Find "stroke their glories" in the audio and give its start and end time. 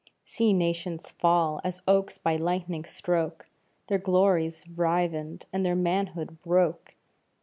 2.85-4.67